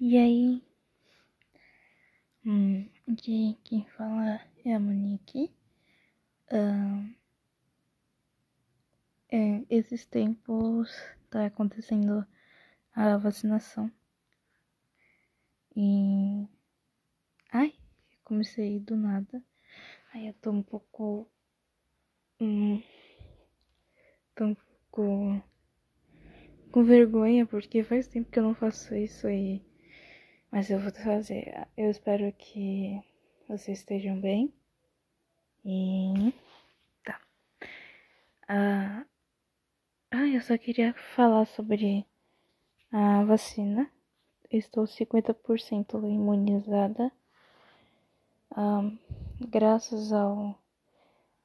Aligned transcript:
E 0.00 0.16
aí, 0.16 0.62
hum, 2.46 2.88
aqui 3.10 3.58
quem 3.64 3.84
fala 3.96 4.40
é 4.64 4.72
a 4.72 4.78
Monique. 4.78 5.52
Uh, 6.52 7.12
é, 9.30 9.64
esses 9.68 10.06
tempos 10.06 10.88
tá 11.28 11.46
acontecendo 11.46 12.24
a 12.94 13.16
vacinação. 13.16 13.90
E. 15.74 16.46
Ai, 17.52 17.74
comecei 18.22 18.78
do 18.78 18.96
nada. 18.96 19.42
Aí 20.14 20.28
eu 20.28 20.34
tô 20.34 20.52
um 20.52 20.62
pouco. 20.62 21.28
Hum, 22.40 22.80
tô 24.36 24.44
um 24.44 24.54
pouco. 24.54 25.42
com 26.70 26.84
vergonha, 26.84 27.44
porque 27.46 27.82
faz 27.82 28.06
tempo 28.06 28.30
que 28.30 28.38
eu 28.38 28.44
não 28.44 28.54
faço 28.54 28.94
isso 28.94 29.26
aí. 29.26 29.67
Mas 30.50 30.70
eu 30.70 30.78
vou 30.78 30.90
fazer. 30.92 31.68
Eu 31.76 31.90
espero 31.90 32.32
que 32.32 33.02
vocês 33.48 33.78
estejam 33.78 34.18
bem. 34.20 34.52
E. 35.64 36.32
Tá. 37.04 37.20
Ah, 38.48 39.04
ah, 40.10 40.26
eu 40.26 40.40
só 40.40 40.56
queria 40.56 40.94
falar 40.94 41.46
sobre 41.46 42.06
a 42.90 43.24
vacina. 43.24 43.90
Estou 44.50 44.84
50% 44.84 45.94
imunizada. 46.08 47.12
Ah, 48.50 48.90
graças 49.40 50.12
ao, 50.12 50.58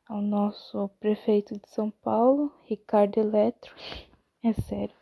ao 0.07 0.21
nosso 0.21 0.87
prefeito 1.01 1.55
de 1.59 1.69
São 1.69 1.91
Paulo, 1.91 2.53
Ricardo 2.65 3.17
Eletro. 3.19 3.75
É 4.45 4.51
sério. 4.51 4.93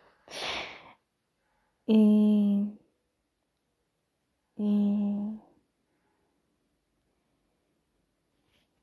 E 1.87 2.77
e, 4.61 5.39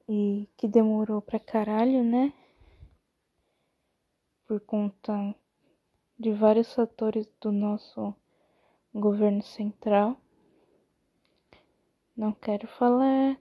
e 0.09 0.49
que 0.57 0.67
demorou 0.67 1.23
pra 1.23 1.39
caralho, 1.39 2.03
né? 2.03 2.33
Por 4.45 4.61
conta 4.61 5.35
de 6.19 6.33
vários 6.33 6.75
fatores 6.75 7.29
do 7.41 7.53
nosso 7.53 8.13
governo 8.93 9.43
central. 9.43 10.17
Não 12.17 12.33
quero 12.33 12.67
falar. 12.67 13.39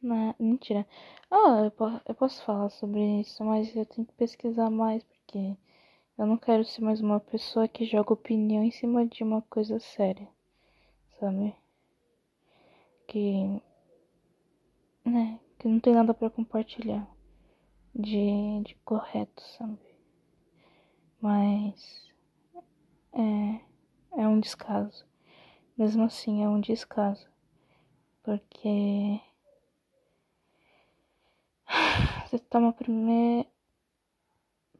Na... 0.00 0.34
Mentira. 0.38 0.86
Ah, 1.30 1.64
eu, 1.64 1.70
posso, 1.70 2.00
eu 2.08 2.14
posso 2.14 2.42
falar 2.44 2.70
sobre 2.70 3.20
isso, 3.20 3.44
mas 3.44 3.74
eu 3.76 3.84
tenho 3.84 4.06
que 4.06 4.14
pesquisar 4.14 4.70
mais 4.70 5.02
porque 5.04 5.54
eu 6.16 6.26
não 6.26 6.38
quero 6.38 6.64
ser 6.64 6.80
mais 6.82 7.00
uma 7.00 7.20
pessoa 7.20 7.68
que 7.68 7.84
joga 7.84 8.14
opinião 8.14 8.62
em 8.64 8.70
cima 8.70 9.04
de 9.06 9.22
uma 9.22 9.42
coisa 9.42 9.78
séria 9.80 10.28
sabe? 11.18 11.54
Que, 13.06 13.62
né, 15.04 15.40
que 15.58 15.68
não 15.68 15.80
tem 15.80 15.94
nada 15.94 16.14
para 16.14 16.30
compartilhar 16.30 17.08
de, 17.94 18.62
de 18.64 18.74
correto, 18.84 19.42
sabe? 19.42 19.78
Mas 21.20 22.08
é, 23.12 23.60
é 24.22 24.28
um 24.28 24.38
descaso. 24.38 25.04
Mesmo 25.76 26.04
assim, 26.04 26.42
é 26.42 26.48
um 26.48 26.60
descaso. 26.60 27.28
Porque 28.22 29.20
você 32.26 32.38
toma 32.38 32.72
primeiro. 32.72 33.48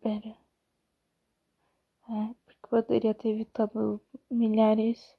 Pera. 0.01 0.37
É, 2.09 2.35
porque 2.45 2.69
poderia 2.69 3.15
ter 3.15 3.31
evitado 3.31 4.01
milhares 4.31 5.18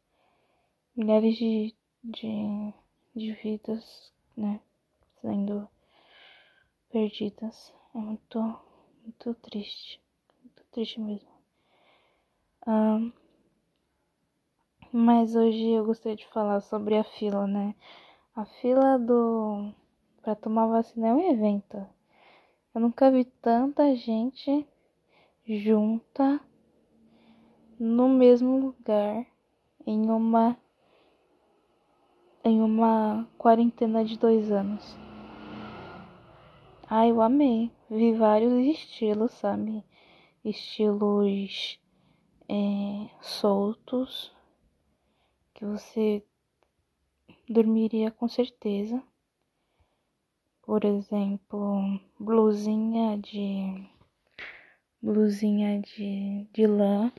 milhares 0.99 1.37
de, 1.37 1.73
de, 2.03 2.73
de 3.15 3.31
vidas, 3.41 4.11
né, 4.35 4.59
sendo 5.21 5.65
perdidas. 6.91 7.73
É 7.95 7.97
muito, 7.97 8.59
muito 9.01 9.33
triste, 9.35 10.01
muito 10.43 10.61
triste 10.71 10.99
mesmo. 10.99 11.29
Um, 12.67 13.13
mas 14.91 15.37
hoje 15.37 15.69
eu 15.69 15.85
gostaria 15.85 16.17
de 16.17 16.27
falar 16.27 16.59
sobre 16.59 16.97
a 16.97 17.03
fila, 17.05 17.47
né? 17.47 17.73
A 18.35 18.43
fila 18.43 18.99
do 18.99 19.71
para 20.21 20.35
tomar 20.35 20.67
vacina 20.67 21.07
é 21.07 21.13
um 21.13 21.31
evento. 21.31 21.77
Eu 22.75 22.81
nunca 22.81 23.09
vi 23.09 23.23
tanta 23.23 23.95
gente 23.95 24.67
junta 25.47 26.41
no 27.79 28.09
mesmo 28.09 28.59
lugar 28.59 29.25
em 29.87 30.09
uma 30.09 30.57
em 32.43 32.61
uma 32.61 33.27
quarentena 33.37 34.03
de 34.03 34.17
dois 34.17 34.51
anos. 34.51 34.97
Ah, 36.87 37.07
eu 37.07 37.21
amei. 37.21 37.71
Vi 37.89 38.13
vários 38.13 38.53
estilos, 38.65 39.31
sabe? 39.31 39.83
Estilos 40.43 41.79
é, 42.47 43.09
soltos 43.21 44.35
que 45.53 45.65
você 45.65 46.23
dormiria 47.47 48.11
com 48.11 48.27
certeza. 48.27 49.03
Por 50.61 50.85
exemplo, 50.85 51.99
blusinha 52.19 53.17
de 53.17 53.87
blusinha 55.01 55.79
de, 55.81 56.45
de 56.51 56.67
lã, 56.67 57.11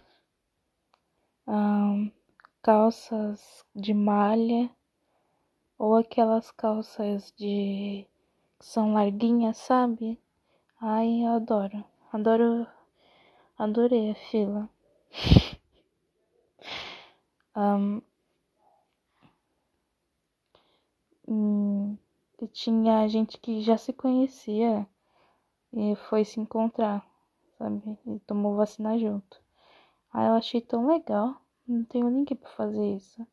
um, 1.47 2.11
calças 2.63 3.65
de 3.75 3.95
malha 3.95 4.71
ou 5.81 5.97
aquelas 5.97 6.51
calças 6.51 7.33
de 7.39 8.07
que 8.59 8.67
são 8.67 8.93
larguinhas, 8.93 9.57
sabe? 9.57 10.21
Ai, 10.79 11.25
eu 11.25 11.33
adoro. 11.33 11.83
Adoro. 12.13 12.67
Adorei 13.59 14.11
a 14.11 14.15
fila. 14.15 14.69
um, 21.27 21.97
e 22.43 22.47
tinha 22.49 23.09
gente 23.09 23.39
que 23.39 23.63
já 23.63 23.79
se 23.79 23.95
conhecia 23.95 24.87
e 25.73 25.97
foi 26.11 26.27
se 26.27 26.39
encontrar, 26.41 27.03
sabe? 27.57 27.99
E 28.07 28.19
tomou 28.27 28.55
vacina 28.55 28.99
junto. 28.99 29.41
Aí 30.13 30.27
eu 30.27 30.35
achei 30.35 30.61
tão 30.61 30.87
legal. 30.87 31.41
Não 31.67 31.85
tenho 31.85 32.11
ninguém 32.11 32.37
pra 32.37 32.51
fazer 32.51 32.97
isso. 32.97 33.27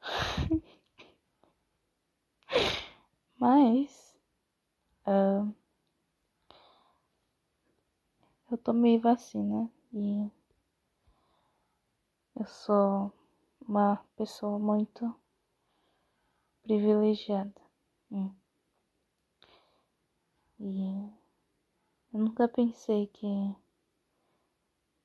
Mas 3.38 4.16
uh, 5.06 5.54
eu 8.50 8.58
tomei 8.58 8.98
vacina 8.98 9.70
e 9.92 10.30
eu 12.34 12.46
sou 12.46 13.12
uma 13.60 13.96
pessoa 14.16 14.58
muito 14.58 15.14
privilegiada. 16.62 17.60
Hum. 18.10 18.34
E 20.60 21.10
eu 22.12 22.20
nunca 22.20 22.48
pensei 22.48 23.06
que 23.06 23.54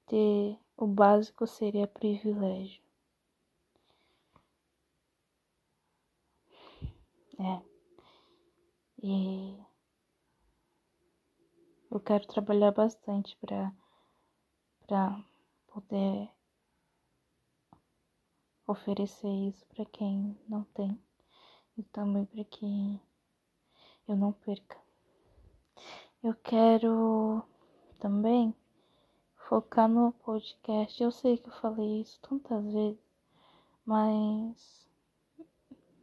ter 0.07 0.57
o 0.75 0.87
básico 0.87 1.45
seria 1.45 1.87
privilégio. 1.87 2.81
É. 7.43 7.61
E 9.03 9.57
eu 11.91 11.99
quero 11.99 12.25
trabalhar 12.27 12.71
bastante 12.71 13.37
para 13.37 13.71
para 14.87 15.23
poder 15.67 16.29
oferecer 18.67 19.27
isso 19.27 19.65
para 19.67 19.85
quem 19.85 20.37
não 20.47 20.63
tem 20.65 20.99
e 21.77 21.83
também 21.83 22.25
para 22.25 22.43
que 22.45 23.01
eu 24.07 24.15
não 24.15 24.31
perca. 24.33 24.77
Eu 26.21 26.33
quero 26.35 27.43
também 27.99 28.55
focar 29.49 29.87
no 29.89 30.13
podcast. 30.13 31.01
Eu 31.01 31.11
sei 31.11 31.37
que 31.37 31.49
eu 31.49 31.53
falei 31.53 32.01
isso 32.01 32.19
tantas 32.21 32.63
vezes, 32.71 32.99
mas 33.85 34.87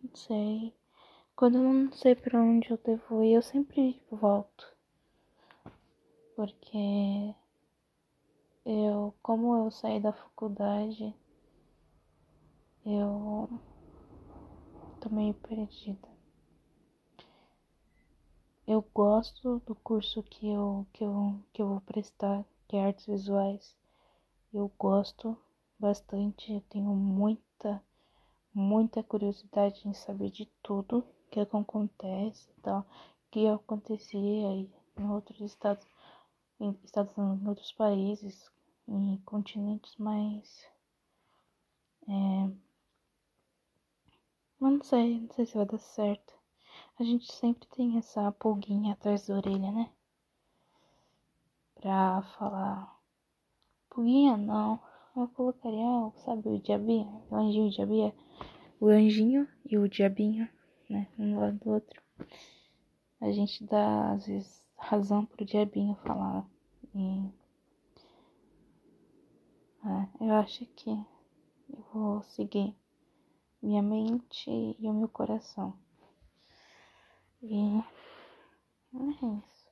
não 0.02 0.14
sei. 0.14 0.74
Quando 1.40 1.56
eu 1.56 1.72
não 1.72 1.90
sei 1.92 2.14
para 2.14 2.38
onde 2.38 2.70
eu 2.70 2.76
devo 2.76 3.24
ir, 3.24 3.32
eu 3.32 3.40
sempre 3.40 3.98
volto. 4.10 4.76
Porque 6.36 7.34
eu, 8.66 9.14
como 9.22 9.56
eu 9.56 9.70
saí 9.70 9.98
da 9.98 10.12
faculdade, 10.12 11.16
eu 12.84 13.48
tô 15.00 15.08
meio 15.08 15.32
perdida. 15.32 16.10
Eu 18.66 18.84
gosto 18.94 19.60
do 19.60 19.74
curso 19.76 20.22
que 20.22 20.46
eu, 20.46 20.86
que 20.92 21.02
eu, 21.02 21.40
que 21.54 21.62
eu 21.62 21.68
vou 21.68 21.80
prestar, 21.80 22.44
que 22.68 22.76
é 22.76 22.84
artes 22.84 23.06
visuais. 23.06 23.74
Eu 24.52 24.70
gosto, 24.78 25.34
bastante, 25.78 26.52
eu 26.52 26.60
tenho 26.68 26.90
muita, 26.90 27.82
muita 28.52 29.02
curiosidade 29.02 29.88
em 29.88 29.94
saber 29.94 30.28
de 30.28 30.44
tudo 30.62 31.02
que 31.30 31.40
acontece 31.40 32.48
tal, 32.62 32.84
que 33.30 33.46
acontecia 33.46 34.20
em 34.20 34.70
outros 35.10 35.40
estados, 35.40 35.86
em 36.58 36.76
estados 36.84 37.16
em 37.16 37.48
outros 37.48 37.72
países, 37.72 38.50
em 38.88 39.16
continentes 39.24 39.96
mais 39.96 40.68
é, 42.08 42.50
não 44.60 44.82
sei, 44.82 45.20
não 45.20 45.30
sei 45.30 45.46
se 45.46 45.56
vai 45.56 45.64
dar 45.64 45.78
certo. 45.78 46.34
A 46.98 47.02
gente 47.02 47.32
sempre 47.32 47.66
tem 47.68 47.96
essa 47.96 48.30
pulguinha 48.32 48.92
atrás 48.92 49.26
da 49.26 49.36
orelha, 49.36 49.70
né? 49.70 49.90
Pra 51.76 52.22
falar. 52.36 52.98
Pulguinha 53.88 54.36
não. 54.36 54.80
Eu 55.16 55.28
colocaria, 55.28 56.12
sabe, 56.24 56.48
o 56.48 56.58
diabinho, 56.58 57.22
o 57.30 57.34
anjinho 57.36 57.68
o 57.68 57.70
diabinho. 57.70 58.14
O 58.80 58.88
anjinho 58.88 59.48
e 59.64 59.78
o 59.78 59.88
diabinho, 59.88 60.48
né? 60.90 61.08
Um 61.18 61.38
lado 61.38 61.58
do 61.58 61.70
outro. 61.70 62.02
A 63.20 63.30
gente 63.32 63.64
dá, 63.64 64.12
às 64.12 64.26
vezes, 64.26 64.66
razão 64.76 65.24
pro 65.24 65.44
diabinho 65.44 65.94
falar. 65.96 66.46
E. 66.94 67.30
É, 69.82 70.24
eu 70.24 70.34
acho 70.34 70.66
que 70.66 70.90
eu 70.90 71.84
vou 71.92 72.22
seguir 72.22 72.76
minha 73.62 73.82
mente 73.82 74.50
e 74.50 74.88
o 74.88 74.92
meu 74.92 75.08
coração. 75.08 75.78
E 77.42 77.78
é 78.94 79.26
isso. 79.38 79.70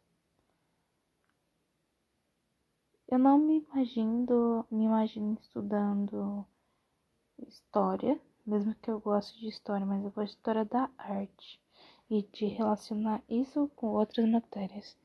Eu 3.10 3.18
não 3.18 3.38
me 3.38 3.58
imagino, 3.60 4.66
me 4.70 4.84
imagino 4.84 5.36
estudando 5.40 6.46
história, 7.46 8.20
mesmo 8.48 8.74
que 8.76 8.90
eu 8.90 8.98
goste 8.98 9.38
de 9.38 9.48
história, 9.48 9.84
mas 9.86 10.02
eu 10.02 10.10
gosto 10.10 10.32
de 10.32 10.38
história 10.38 10.64
da 10.64 10.90
arte 10.96 11.60
e 12.10 12.22
de 12.22 12.46
relacionar 12.46 13.22
isso 13.28 13.70
com 13.76 13.88
outras 13.88 14.28
matérias. 14.28 14.96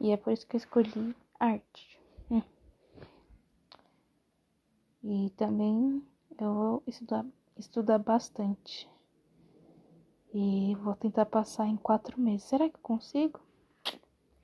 E 0.00 0.10
é 0.12 0.16
por 0.16 0.32
isso 0.32 0.46
que 0.46 0.56
eu 0.56 0.58
escolhi 0.58 1.16
arte. 1.38 1.98
Hum. 2.30 2.42
E 5.02 5.30
também 5.30 6.02
eu 6.38 6.54
vou 6.54 6.82
estudar 6.86 7.26
estudar 7.58 7.98
bastante. 7.98 8.88
E 10.34 10.74
vou 10.76 10.94
tentar 10.94 11.26
passar 11.26 11.66
em 11.66 11.76
quatro 11.76 12.18
meses. 12.18 12.48
Será 12.48 12.68
que 12.68 12.76
eu 12.76 12.82
consigo? 12.82 13.40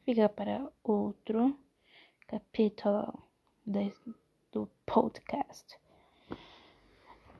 Fica 0.05 0.29
para 0.29 0.71
outro 0.83 1.59
capítulo 2.27 3.23
do 4.53 4.69
podcast. 4.85 5.78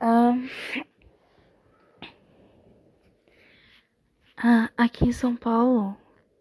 Um, 0.01 0.47
ah, 4.37 4.69
aqui 4.77 5.05
em 5.05 5.11
São 5.11 5.35
Paulo 5.35 5.97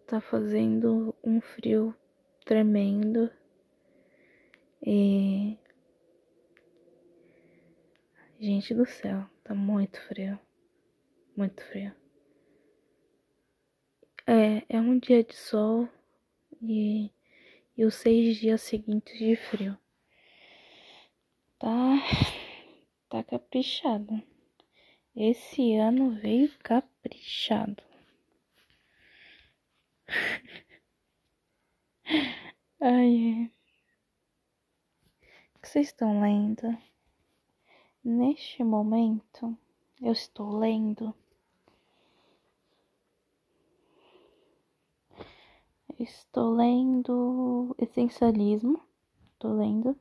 tá 0.07 0.21
fazendo 0.21 1.15
um 1.25 1.41
frio 1.41 1.95
tremendo. 2.45 3.31
E 4.81 5.59
Gente 8.41 8.73
do 8.73 8.87
céu, 8.87 9.29
tá 9.43 9.53
muito 9.53 10.01
frio. 10.03 10.39
Muito 11.37 11.61
frio. 11.65 11.93
É, 14.25 14.63
é 14.69 14.81
um 14.81 14.97
dia 14.97 15.25
de 15.25 15.35
sol 15.35 15.89
e, 16.63 17.11
e 17.77 17.85
os 17.85 17.97
seis 17.97 18.37
dias 18.37 18.61
seguintes 18.61 19.19
de 19.19 19.35
frio. 19.35 19.77
Tá, 21.59 21.97
tá 23.09 23.23
caprichado. 23.25 24.23
Esse 25.17 25.75
ano 25.75 26.11
veio 26.21 26.53
caprichado. 26.59 27.83
Ai, 32.81 33.51
o 35.55 35.59
que 35.61 35.69
vocês 35.69 35.89
estão 35.89 36.21
lendo? 36.21 36.79
Neste 38.05 38.63
momento, 38.63 39.59
eu 40.01 40.13
estou 40.13 40.57
lendo. 40.57 41.15
Estou 45.99 46.55
lendo 46.55 47.75
essencialismo, 47.77 48.81
estou 49.33 49.53
lendo, 49.55 49.99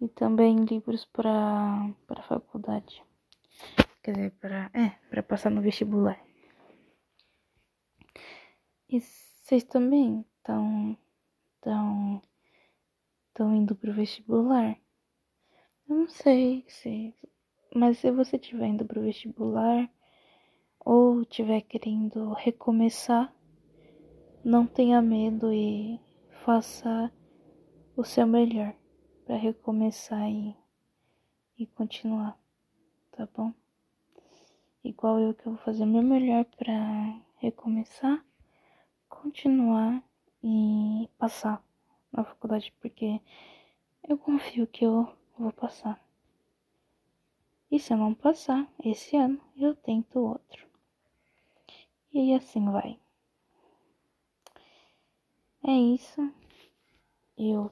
e 0.00 0.08
também 0.08 0.64
livros 0.64 1.04
para 1.04 1.90
para 2.06 2.22
faculdade, 2.22 3.02
quer 4.02 4.12
dizer, 4.12 4.30
para 4.40 4.70
é 4.72 4.90
para 5.10 5.22
passar 5.22 5.50
no 5.50 5.60
vestibular. 5.60 6.18
E 8.88 9.00
vocês 9.00 9.64
também 9.64 10.24
estão 10.38 10.96
estão 11.56 12.22
estão 13.28 13.54
indo 13.54 13.74
pro 13.74 13.92
vestibular? 13.92 14.76
Eu 15.88 15.96
não 15.96 16.08
sei 16.08 16.64
se. 16.68 17.14
Mas 17.74 17.98
se 17.98 18.10
você 18.10 18.36
estiver 18.36 18.66
indo 18.66 18.84
pro 18.84 19.02
vestibular 19.02 19.90
ou 20.80 21.22
estiver 21.22 21.60
querendo 21.62 22.32
recomeçar, 22.32 23.32
não 24.44 24.66
tenha 24.66 25.02
medo 25.02 25.52
e 25.52 26.00
faça 26.44 27.12
o 27.96 28.04
seu 28.04 28.26
melhor 28.26 28.74
para 29.28 29.36
recomeçar 29.36 30.26
e, 30.30 30.56
e 31.58 31.66
continuar, 31.66 32.40
tá 33.12 33.28
bom? 33.36 33.52
Igual 34.82 35.20
eu 35.20 35.34
que 35.34 35.46
eu 35.46 35.52
vou 35.52 35.62
fazer 35.62 35.84
meu 35.84 36.02
melhor 36.02 36.46
para 36.46 37.20
recomeçar, 37.36 38.24
continuar 39.06 40.02
e 40.42 41.10
passar 41.18 41.62
na 42.10 42.24
faculdade, 42.24 42.72
porque 42.80 43.20
eu 44.08 44.16
confio 44.16 44.66
que 44.66 44.86
eu 44.86 45.14
vou 45.38 45.52
passar. 45.52 46.02
E 47.70 47.78
se 47.78 47.92
eu 47.92 47.98
não 47.98 48.14
passar 48.14 48.66
esse 48.82 49.14
ano, 49.14 49.38
eu 49.58 49.76
tento 49.76 50.20
outro. 50.20 50.66
E 52.10 52.32
assim 52.32 52.64
vai. 52.70 52.98
É 55.62 55.72
isso. 55.72 56.32
Eu 57.36 57.70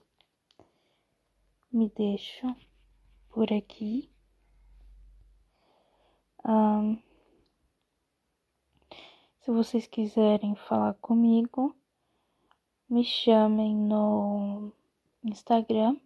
me 1.77 1.91
deixo 1.91 2.57
por 3.29 3.53
aqui. 3.53 4.11
Um, 6.43 6.97
se 9.41 9.51
vocês 9.51 9.87
quiserem 9.87 10.57
falar 10.57 10.95
comigo, 10.95 11.77
me 12.89 13.05
chamem 13.05 13.77
no 13.77 14.73
Instagram 15.23 15.99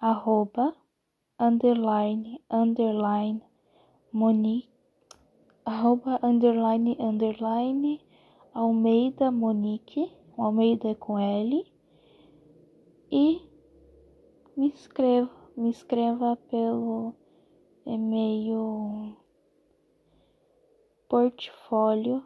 arroba, 0.00 0.74
underline, 1.38 2.40
underline, 2.50 3.42
Monique, 4.10 4.70
arroba, 5.66 6.18
underline, 6.22 6.96
underline, 6.98 8.00
Almeida 8.54 9.30
Monique, 9.30 10.10
Almeida 10.38 10.94
com 10.94 11.18
L, 11.18 11.70
e 13.10 13.55
me 14.56 14.68
inscreva, 14.68 15.30
me 15.56 15.68
inscreva 15.68 16.36
pelo 16.48 17.14
e-mail 17.84 19.16
portfólio 21.08 22.24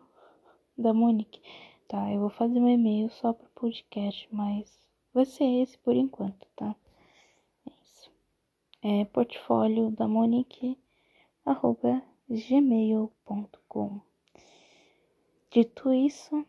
da 0.79 0.95
Monique. 0.95 1.43
Tá, 1.89 2.13
eu 2.13 2.21
vou 2.21 2.31
fazer 2.31 2.61
um 2.61 2.69
e-mail 2.69 3.11
só 3.11 3.33
pro 3.33 3.49
podcast, 3.55 4.29
mas 4.31 4.81
vai 5.13 5.25
ser 5.25 5.45
esse 5.45 5.77
por 5.79 5.97
enquanto, 5.97 6.47
tá? 6.55 6.77
é 8.83 9.05
portfólio 9.05 9.91
da 9.91 10.09
Monique 10.09 10.79
arroba 11.45 12.03
gmail.com. 12.29 14.01
Dito 15.51 15.93
isso, 15.93 16.47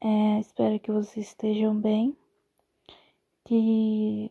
é, 0.00 0.40
espero 0.40 0.78
que 0.80 0.90
vocês 0.90 1.28
estejam 1.28 1.74
bem, 1.80 2.16
que 3.44 4.30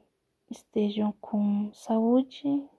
estejam 0.51 1.13
com 1.13 1.71
saúde 1.73 2.69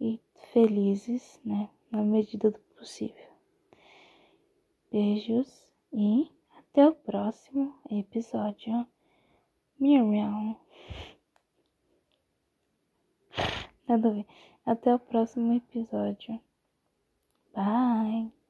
e 0.00 0.20
felizes, 0.52 1.40
né, 1.44 1.68
na 1.90 2.02
medida 2.02 2.50
do 2.50 2.58
possível. 2.76 3.30
Beijos 4.90 5.66
e 5.92 6.30
até 6.56 6.86
o 6.86 6.94
próximo 6.94 7.74
episódio. 7.90 8.86
Miau. 9.78 10.60
Nada 13.88 14.08
a 14.08 14.12
ver. 14.12 14.26
Até 14.64 14.94
o 14.94 14.98
próximo 14.98 15.54
episódio. 15.54 16.40
Bye. 17.54 18.41